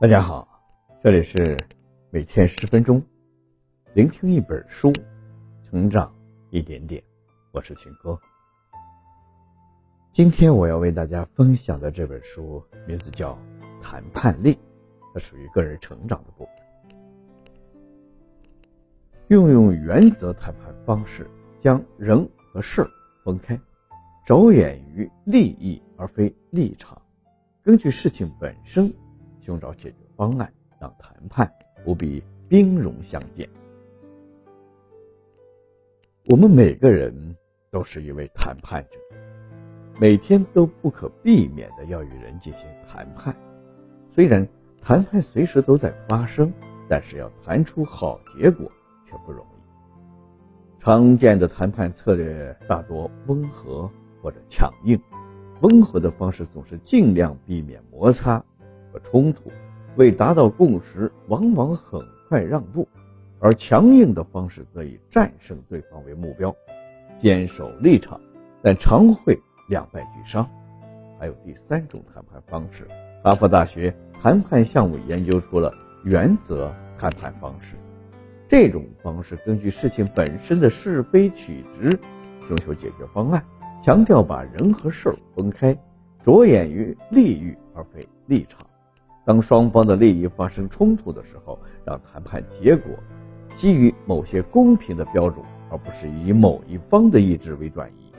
[0.00, 0.48] 大家好，
[1.02, 1.58] 这里是
[2.08, 3.02] 每天十分钟，
[3.92, 4.90] 聆听一本书，
[5.68, 6.10] 成长
[6.48, 7.02] 一点点。
[7.52, 8.18] 我是秦哥。
[10.14, 13.34] 今天我要为大家分享的这本书名字叫
[13.82, 14.54] 《谈判力》，
[15.12, 16.54] 它属于个人成长的部分。
[19.28, 21.28] 运用原则谈判方式，
[21.60, 22.88] 将人和事
[23.22, 23.60] 分开，
[24.24, 27.02] 着眼于利益而非立场，
[27.62, 28.90] 根据事情本身。
[29.40, 31.50] 寻找解决方案，让谈判
[31.84, 33.48] 不必兵戎相见。
[36.26, 37.36] 我们每个人
[37.70, 38.98] 都是一位谈判者，
[39.98, 43.34] 每天都不可避免的要与人进行谈判。
[44.14, 44.46] 虽然
[44.80, 46.52] 谈判随时都在发生，
[46.88, 48.70] 但是要谈出好结果
[49.06, 50.82] 却不容易。
[50.82, 53.90] 常见的谈判策略大多温和
[54.22, 55.00] 或者强硬，
[55.62, 58.44] 温和的方式总是尽量避免摩擦。
[58.92, 59.50] 和冲突，
[59.96, 62.86] 为达到共识，往往很快让步；
[63.38, 66.54] 而强硬的方式则以战胜对方为目标，
[67.18, 68.20] 坚守立场，
[68.62, 69.38] 但常会
[69.68, 70.48] 两败俱伤。
[71.18, 72.86] 还有第三种谈判方式，
[73.22, 77.76] 哈佛大学谈判项目研究出了原则谈判方式。
[78.48, 81.90] 这种方式根据事情本身的是非曲直，
[82.48, 83.44] 寻求解决方案，
[83.84, 85.76] 强调把人和事儿分开，
[86.24, 88.66] 着眼于利益而非立场。
[89.30, 92.90] 当双方的利益发生冲突的时候，让谈判结果
[93.56, 98.12] 基于某些公平的标准，而不是以某一方的意志为转移。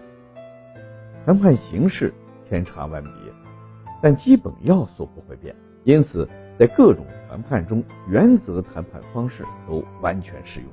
[1.26, 2.14] 谈判形式
[2.48, 3.12] 千差万别，
[4.02, 5.54] 但基本要素不会变。
[5.84, 6.26] 因此，
[6.58, 10.70] 在各种谈判中，原则谈判方式都完全适用。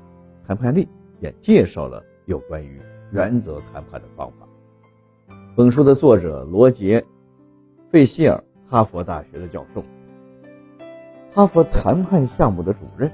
[0.46, 0.86] 谈判力
[1.18, 4.46] 也介绍了有关于原则谈判的方法。
[5.56, 7.00] 本书的作者罗杰·
[7.90, 9.82] 费希尔，哈佛大学的教授。
[11.38, 13.08] 哈佛谈判项目的主任，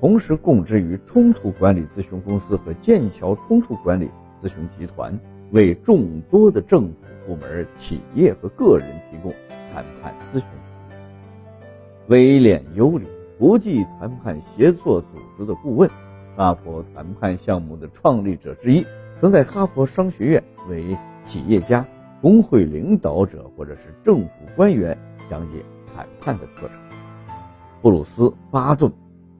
[0.00, 4.08] 同时供职于冲突管理咨询公司和剑桥冲突管理
[4.42, 5.12] 咨询集团，
[5.50, 6.94] 为众多的政府
[7.26, 9.30] 部门、企业和个人提供
[9.70, 10.48] 谈判咨询。
[12.06, 13.04] 威廉·尤里，
[13.38, 15.90] 国际谈判协作组织的顾问，
[16.38, 18.86] 哈佛谈判项目的创立者之一，
[19.20, 20.96] 曾在哈佛商学院为
[21.26, 21.84] 企业家、
[22.22, 24.96] 工会领导者或者是政府官员
[25.28, 25.62] 讲解
[25.94, 26.87] 谈判的课程。
[27.80, 28.92] 布鲁斯·巴顿，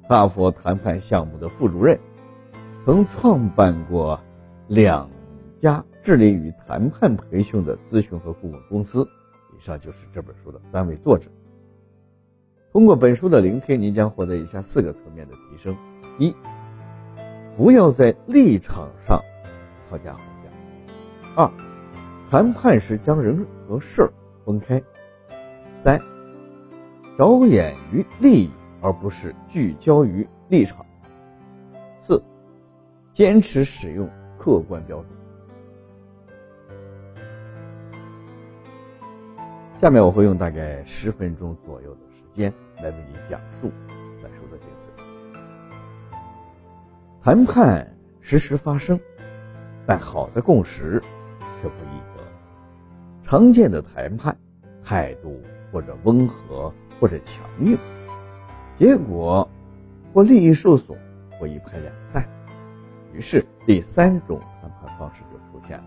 [0.04, 1.98] 哈佛谈判项目的副主任，
[2.84, 4.20] 曾创办过
[4.68, 5.10] 两
[5.60, 9.06] 家致力于谈判培训的咨询和顾问公司。
[9.56, 11.28] 以上就是这本书的三位作者。
[12.72, 15.76] 通过本书的聆听，您将获得以下四个层面的提升：
[16.16, 16.32] 一、
[17.56, 19.20] 不要在立场上
[19.90, 20.50] 讨价还价；
[21.34, 21.50] 二、
[22.30, 24.12] 谈判时将人和事儿
[24.44, 24.80] 分开；
[25.82, 26.00] 三。
[27.18, 30.86] 着眼于利益，而不是聚焦于立场。
[32.00, 32.22] 四，
[33.12, 34.08] 坚持使用
[34.38, 35.08] 客观标准。
[39.80, 43.68] 下面我会用大概十分钟左右的时间来为你讲述
[44.22, 45.02] 本书的精髓。
[47.20, 48.96] 谈判时时发生，
[49.84, 51.02] 但好的共识
[51.60, 52.22] 却不易得。
[53.24, 54.38] 常见的谈判
[54.84, 55.42] 态度
[55.72, 56.72] 或者温和。
[57.00, 57.78] 或者强硬，
[58.78, 59.48] 结果
[60.12, 60.98] 或利益受损，
[61.38, 62.24] 或一拍两散。
[63.12, 65.84] 于是第三种谈判方式就出现了：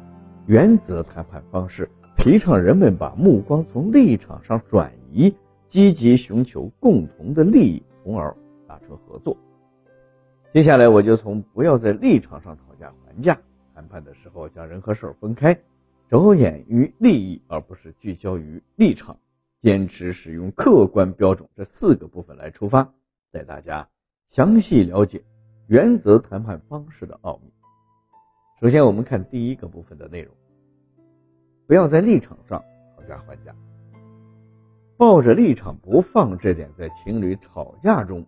[0.48, 5.34] 原则谈判方式，提倡人们把目光从立场上转移，
[5.70, 8.36] 积极寻求共同的利益，从而
[8.68, 9.36] 达成合作。
[10.54, 13.38] 接下来我就从不要在立场上讨价还价，
[13.74, 15.58] 谈判的时候将人和事儿分开，
[16.10, 19.18] 着眼于利益而不是聚焦于立场。
[19.62, 22.94] 坚持使用客观标准这四个部分来出发，
[23.32, 23.90] 带大家
[24.32, 25.24] 详细了解
[25.68, 27.54] 原则谈判方式的奥秘。
[28.60, 30.34] 首先，我们看第一个部分的内容：
[31.68, 32.64] 不要在立场上
[32.96, 33.56] 讨价还价。
[34.98, 38.26] 抱着立场不放，这点在情侣吵架中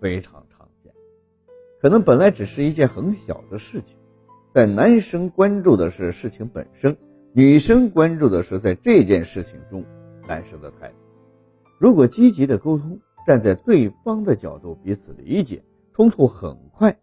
[0.00, 0.92] 非常常见。
[1.80, 3.98] 可能本来只是一件很小的事情，
[4.54, 6.96] 但男生关注的是事情本身，
[7.34, 9.84] 女生关注的是在这件事情中。
[10.32, 10.94] 男生的态度，
[11.78, 15.62] 如果积极的沟通，站在对方的角度彼此理解，
[15.94, 16.96] 冲突很快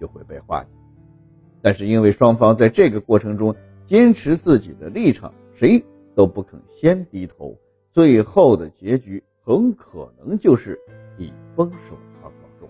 [0.00, 0.70] 就会被化解。
[1.62, 3.54] 但是因为双方在这个过程中
[3.86, 5.84] 坚持自己的立场，谁
[6.16, 7.56] 都不肯先低头，
[7.92, 10.76] 最后的结局很可能就是
[11.18, 12.68] 以分手而告终。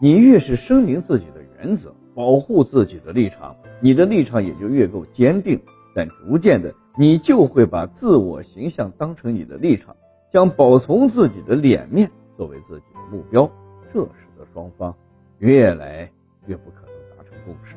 [0.00, 5.60] 你越是声明自己的原则，保护自己的立场，你的立场也就越够坚定。
[5.94, 6.74] 但逐渐的。
[6.98, 9.94] 你就会把自我形象当成你的立场，
[10.32, 13.48] 将保存自己的脸面作为自己的目标，
[13.92, 14.96] 这使得双方
[15.38, 16.10] 越来
[16.46, 17.76] 越不可能达成共识。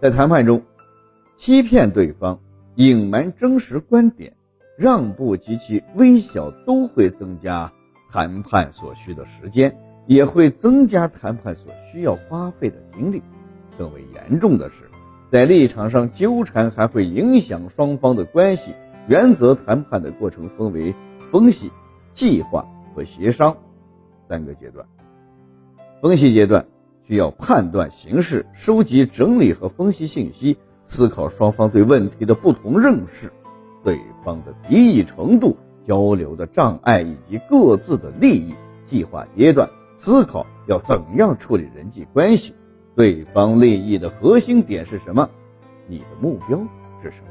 [0.00, 0.62] 在谈判中，
[1.36, 2.40] 欺骗对方、
[2.74, 4.34] 隐瞒真实观点、
[4.76, 7.72] 让步及其微小，都会增加
[8.10, 13.22] 谈判所需的时间，也会增加谈判所需要花费的精力。
[13.78, 14.90] 更为严重的是，
[15.34, 18.72] 在立场上纠缠还会影响双方的关系。
[19.08, 20.94] 原则谈判的过程分为
[21.32, 21.72] 分析、
[22.12, 22.64] 计划
[22.94, 23.56] 和协商
[24.28, 24.86] 三个阶段。
[26.00, 26.66] 分析阶段
[27.08, 33.32] 需要判断形势、收集、整理和分析信息，思考双方对问题的不同认识、
[33.82, 38.54] 对方的敌意程度、交流的障碍以及各自的利益。
[38.84, 42.54] 计划阶段思考要怎样处理人际关系。
[42.96, 45.28] 对方利益的核心点是什么？
[45.88, 46.58] 你的目标
[47.02, 47.28] 是什么？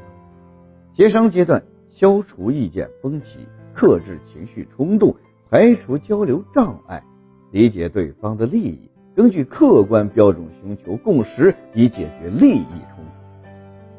[0.94, 3.38] 协商阶段，消除意见分歧，
[3.72, 5.16] 克制情绪冲动，
[5.50, 7.02] 排除交流障碍，
[7.50, 13.48] 理解对方的利益，根据客观标准寻求共识，以解决利益冲突。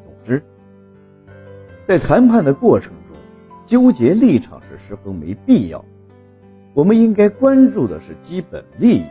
[0.04, 0.42] 总之，
[1.88, 3.16] 在谈判的过程中，
[3.66, 5.84] 纠结立场是十分没必要。
[6.74, 9.04] 我们应该关注的是基本利益、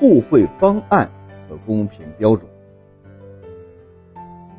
[0.00, 1.10] 互惠方案。
[1.58, 2.46] 公平标准。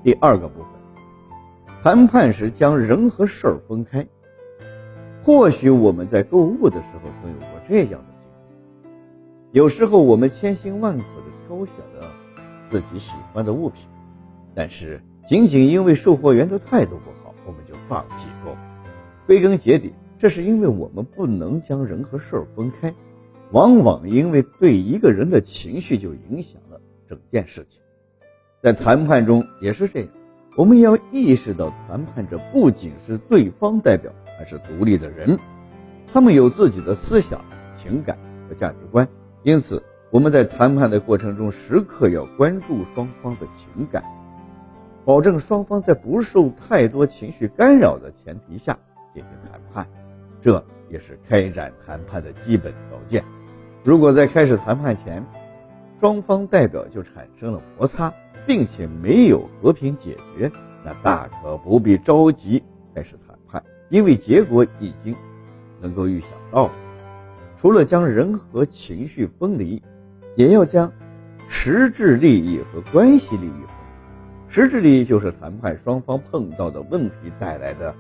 [0.04, 0.68] 第二个部分，
[1.81, 4.06] 谈判时将人和事儿分开。
[5.24, 8.13] 或许我们在购物的时候曾有过这样的
[8.81, 12.12] 经历：有时候我们千辛万苦的挑选了
[12.69, 13.86] 自己喜欢的物品，
[14.54, 18.56] 但是仅仅因为售货员的态度不好，我们就放弃购。
[19.25, 22.94] 归根结底，这是因为我们不能将人和事儿分开。
[23.51, 26.60] 往往因为对一个人的情绪就影响
[27.13, 27.80] 整件事情，
[28.62, 30.10] 在谈判中也是这样。
[30.57, 35.38] 我们要意识到，谈判者不仅是对方代表，还是独立的人，
[36.12, 37.39] 他们有自己的思想、
[37.81, 38.18] 情感
[38.50, 39.07] 和价值观。
[39.44, 44.04] 因此，我们在谈判的过程中，时刻要关注双方的情感，
[45.06, 48.75] 保证双方在不受太多情绪干扰的前提下
[49.13, 49.88] 进行谈判。
[50.42, 53.24] 这也是开展谈判的基本条件。
[53.83, 55.25] 如果在开始谈判前，
[56.03, 58.13] 双方代表就产生了摩擦，
[58.45, 60.51] 并且没有和平解决，
[60.83, 62.61] 那大可不必着急
[62.94, 65.15] 开始谈判，因为结果已经
[65.79, 66.69] 能够预想到。
[67.57, 69.81] 除了将人和情绪分离，
[70.35, 70.91] 也要将
[71.47, 74.49] 实质利益和关系利益分离。
[74.49, 77.95] 实质利益就是谈判双方碰到的问题带来的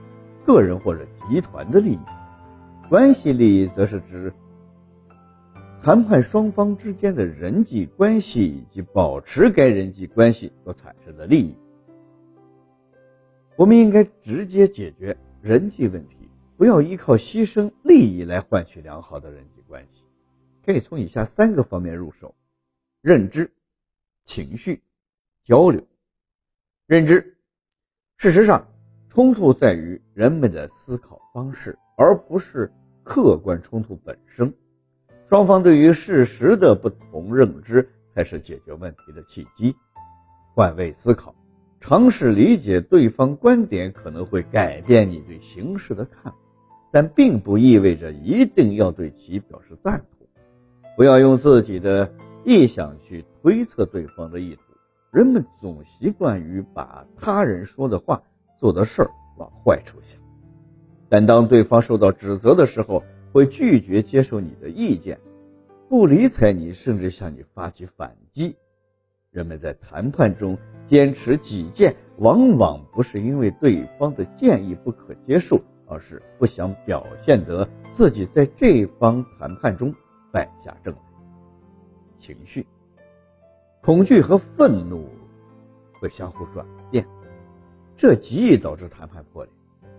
[0.45, 1.99] 个人或者集团的利益，
[2.89, 4.33] 关系利益则是指。
[5.83, 11.57] 谈判双方之间的人际关系以及保持该人际关系所产生的利益，
[13.57, 16.15] 我们应该直接解决人际问题，
[16.55, 20.05] 不要依靠牺牲利益来换取良好的人际关系。
[20.65, 22.33] 可以从以下三个方面入手：
[23.01, 23.51] 认知、
[24.23, 24.81] 情绪、
[25.43, 25.85] 交流。
[26.87, 27.35] 认知，
[28.15, 28.69] 事实上，
[29.09, 32.71] 冲突在于人们的思考方式，而不是
[33.03, 34.53] 客观冲突本身。
[35.33, 39.75] 双方对于事实的不同认知，才是解决问题的契机。
[40.53, 41.33] 换位思考，
[41.81, 46.37] 尝试理解对方观点，可能会改变你对形势的看法，
[46.91, 50.27] 但并不意味着一定要对其表示赞同。
[50.95, 52.13] 不要用自己的
[52.45, 54.61] 臆想去推测对方的意图。
[55.09, 58.21] 人们总习惯于把他人说的话、
[58.59, 59.09] 做的事儿
[59.39, 60.21] 往坏处想，
[61.09, 65.19] 但当对方受到指责的时候，会拒绝接受你的意见，
[65.89, 68.55] 不理睬你，甚至向你发起反击。
[69.31, 70.55] 人们在谈判中
[70.87, 79.91] 坚持己见，往往不是因为对方的建议不可接受，而是不想表现得自己在这方谈判中
[80.31, 80.99] 败下阵来。
[82.19, 82.67] 情绪、
[83.81, 85.09] 恐惧和愤怒
[85.99, 87.03] 会相互转变，
[87.97, 89.51] 这极易导致谈判破裂。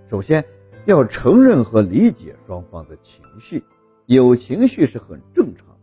[0.09, 0.45] 首先。
[0.87, 3.65] 要承认和理解双方的情绪，
[4.07, 5.75] 有情绪是很正常的。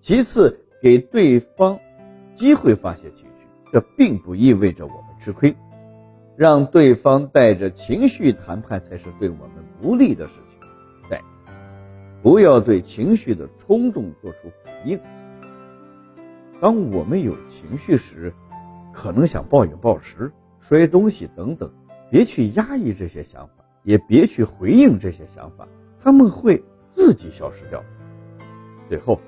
[0.00, 1.78] 其次，给对方
[2.36, 5.54] 机会发泄情绪，这并不意味着我们吃亏。
[6.36, 10.58] 让对方带着情绪谈判才是对我们不利的事情。
[11.10, 11.20] 再，
[12.22, 14.98] 不要对情绪的冲动做出回应。
[16.60, 18.32] 当我们有情绪时，
[18.92, 21.70] 可能想暴饮暴食、摔东西等等，
[22.10, 23.59] 别去压抑这些想法。
[23.82, 25.66] 也别去回应这些想法，
[26.02, 26.62] 他们会
[26.94, 27.82] 自己消失掉。
[28.88, 29.20] 最后，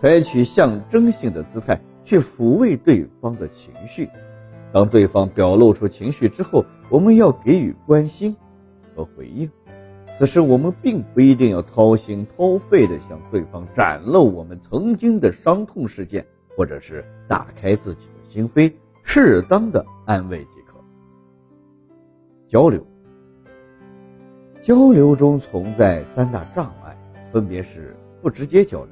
[0.00, 4.08] 采取象征性的姿态去抚慰对方的情绪。
[4.72, 8.36] 当对方表露出情绪之后，我们要给予关心
[8.94, 9.50] 和回应。
[10.18, 16.26] 此时我们并不一定要掏心掏肺的向对方展露我们曾经的伤痛事件，
[16.56, 20.74] 或者是打开自己的心扉，适当的安慰即可。
[22.48, 22.86] 交流，
[24.62, 26.96] 交流中存在三大障碍，
[27.32, 28.90] 分别是不直接交流，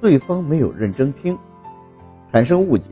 [0.00, 1.36] 对方没有认真听，
[2.30, 2.84] 产生误解。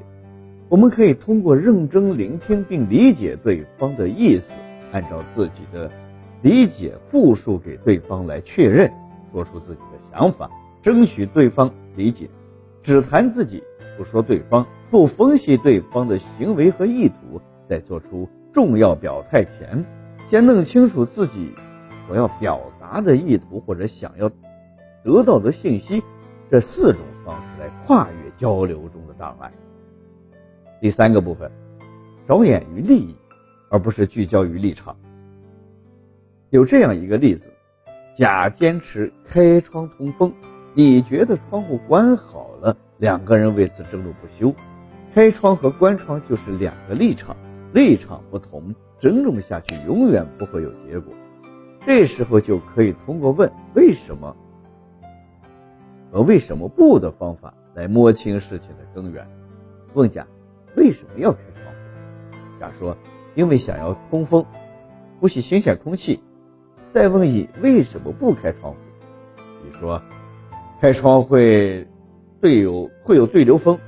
[0.68, 4.52] 我们可以通过认真聆听并理解对方的意思，
[4.92, 5.90] 按照自己的。
[6.40, 8.88] 理解复述给对方来确认，
[9.32, 10.48] 说出自己的想法，
[10.82, 12.30] 争取对方理解。
[12.80, 13.60] 只谈自己，
[13.96, 19.84] 不说对方，不分析对方的行为和意图，在做出重要表态前，
[20.30, 21.52] 先弄清楚自己
[22.08, 24.28] 所要表达的意图或者想要
[25.04, 26.02] 得到的信息。
[26.50, 29.52] 这四种方式来跨越交流中的障碍。
[30.80, 31.50] 第三个部分，
[32.26, 33.14] 着眼于利益，
[33.68, 34.96] 而不是聚焦于立场。
[36.48, 37.42] 有这样一个例子，
[38.16, 40.32] 甲坚持开窗通风，
[40.74, 44.54] 乙觉得窗户关好了，两个人为此争论不休。
[45.14, 47.36] 开窗和关窗就是两个立场，
[47.74, 51.12] 立场不同，争论下去永远不会有结果。
[51.88, 54.36] 这时候就可以通过问为什么
[56.12, 59.26] 和为什么不的方法来摸清事情的根源。
[59.94, 60.26] 问甲
[60.76, 62.60] 为什么要开窗户？
[62.60, 62.94] 甲说
[63.34, 64.44] 因为想要通风，
[65.18, 66.20] 呼吸新鲜空气。
[66.92, 68.78] 再问乙为什么不开窗户？
[69.66, 70.02] 乙说
[70.82, 71.86] ：“开窗会
[72.42, 73.78] 对有会有对流风。”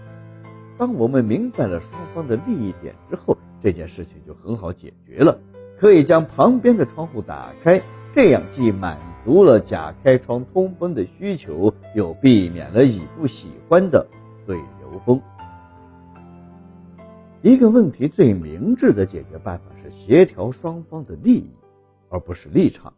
[0.79, 5.39] 当我们明白了双方的利益点之后，这件事情就很好解决了。
[5.81, 7.83] 可以将旁边的窗户打开，
[8.15, 14.07] 这样既满足了甲开窗通风的需求，又避免了乙不喜欢的
[14.47, 15.21] 对流风。
[17.41, 21.51] 一个问题最明智的解决办法是协调双方的利益。
[22.13, 22.95] 而不是立场，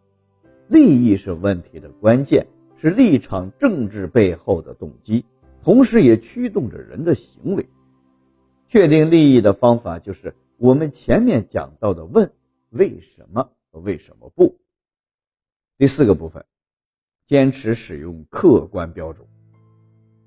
[0.69, 2.47] 利益是问题的关键，
[2.81, 5.27] 是立场政治背后的动机，
[5.63, 7.69] 同时也驱动着人的行为。
[8.69, 12.33] 确定利益的方法就是我们前面讲到的问
[12.73, 14.59] 为什么和为什么不。
[15.79, 16.45] 第四个部分，
[17.27, 19.27] 坚持使用客观标准。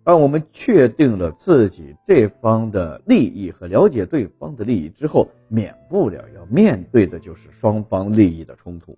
[0.03, 8.95] 当我们确定了自己这方的利益和了解对方的利益之后，免不了要面对的就是双方利益的冲突。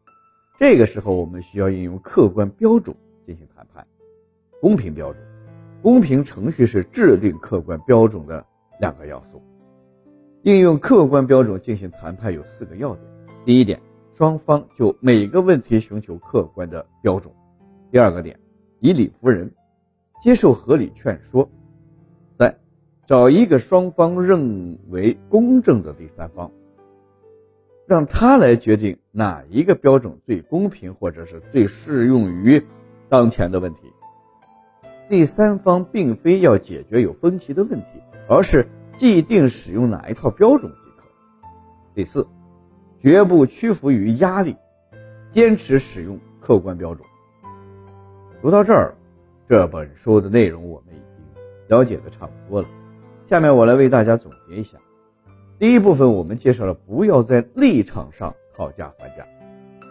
[0.59, 2.93] 这个时候，我们需要应用客观标准
[3.25, 3.87] 进行谈判。
[4.59, 5.21] 公平标准、
[5.81, 8.45] 公平程序是制定客观标准的
[8.81, 9.41] 两个要素。
[10.41, 13.05] 应用客观标准进行谈判有四个要点：
[13.47, 13.79] 第一点，
[14.17, 17.31] 双方就每个问题寻求客观的标准；
[17.89, 18.37] 第二个点，
[18.81, 19.53] 以理服人。
[20.21, 21.49] 接受合理劝说，
[22.37, 22.57] 三，
[23.05, 26.51] 找一个双方认为公正的第三方，
[27.87, 32.61] 让他来决定哪一个标准最公平，或者是最适用于
[33.07, 33.79] 当前的问题。
[35.07, 41.03] 第三方并非要解决有分歧的问题，而是既定使用哪一套标准即可。
[41.95, 42.27] 第四，
[43.01, 44.55] 绝不屈服于压力，
[45.31, 47.07] 坚持使用客观标准。
[48.41, 48.93] 读到这儿。
[49.49, 52.67] 这本书的内容我们已经了解的差不多了，
[53.27, 54.77] 下面我来为大家总结一下。
[55.57, 59.25] 第一部分我们介绍了不要在立场上讨价还价，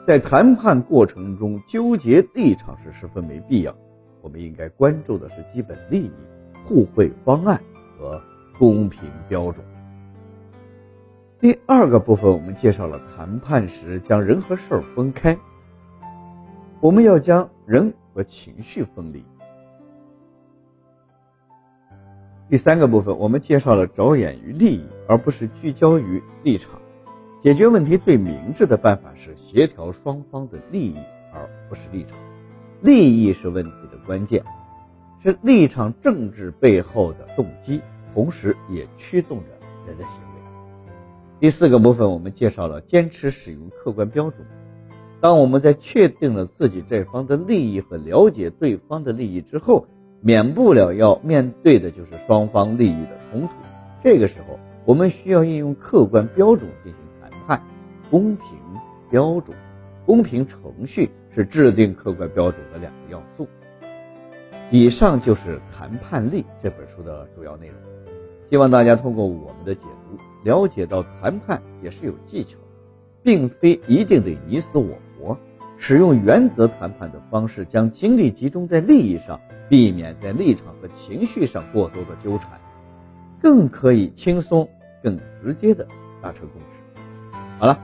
[0.07, 3.75] 在谈判过程中纠结立场是十分没必要，
[4.21, 6.11] 我们应该关注的是基本利益、
[6.67, 7.59] 互惠方案
[7.99, 8.21] 和
[8.59, 9.65] 公平标准。
[11.39, 15.37] 第二个部分我们介绍了谈判时将人和事儿分开，
[16.81, 19.23] 我们要将人和情绪分离。
[22.49, 26.81] 第三个部分，我们介绍了着眼于利益，而不是聚焦于立场。
[27.43, 30.97] 解决问题最明智的办法是协调双方的利益，
[31.35, 32.17] 而不是立场。
[32.81, 34.43] 利益是问题的关键，
[35.23, 37.83] 是立场政治背后的动机，
[38.15, 39.51] 同时也驱动着
[39.87, 40.26] 人的行为。
[41.39, 44.47] 第四个部分，我们介绍了坚持使用客观标准。
[45.21, 49.87] 当我们在确定了自己这方的利益和了解对方的利益之后，
[50.23, 53.49] 免不了要面对的就是双方利益的冲突。
[54.03, 57.63] 这个时候，我们需要应用客观标准进行谈判。
[58.11, 58.47] 公平
[59.11, 59.55] 标准、
[60.07, 63.47] 公平程序是制定客观标准的两个要素。
[64.71, 67.77] 以上就是《谈判力》这本书的主要内容。
[68.49, 69.83] 希望大家通过我们的解，
[70.47, 72.57] 了解到谈判也是有技巧，
[73.25, 75.37] 并非一定得你死我活。
[75.77, 79.41] 使用原则谈判的方式，将精力集中在利益上。
[79.69, 82.61] 避免在立场和情绪上过多的纠缠，
[83.43, 84.69] 更可以轻松、
[85.03, 85.85] 更直接的
[86.23, 87.37] 达成共识。
[87.59, 87.77] 好了，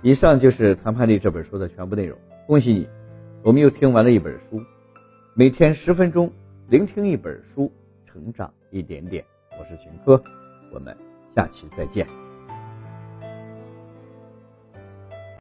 [0.00, 2.18] 以上就是《谈判力》这本书的全部内容。
[2.46, 2.88] 恭喜你，
[3.42, 4.62] 我们又听完了一本书。
[5.34, 6.32] 每天十分钟，
[6.70, 7.70] 聆听一本书，
[8.06, 9.22] 成长一点点。
[9.60, 10.22] 我是秦科，
[10.72, 10.96] 我们
[11.34, 12.27] 下期再见。